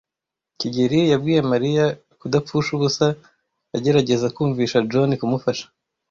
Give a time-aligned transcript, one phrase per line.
[0.59, 1.85] kigeli yabwiye Mariya
[2.19, 3.07] kudapfusha ubusa
[3.77, 5.65] agerageza kumvisha John kumufasha.